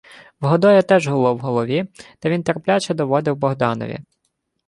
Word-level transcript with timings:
В 0.39 0.47
Годоя 0.49 0.81
теж 0.81 1.07
гуло 1.07 1.33
в 1.35 1.39
голові, 1.39 1.85
та 2.19 2.29
він 2.29 2.43
терпляче 2.43 2.93
доводив 2.93 3.35
Богданові: 3.35 3.99